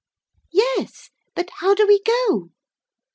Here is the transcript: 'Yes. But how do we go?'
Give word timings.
'Yes. 0.49 1.11
But 1.35 1.51
how 1.59 1.75
do 1.75 1.85
we 1.85 2.01
go?' 2.01 2.49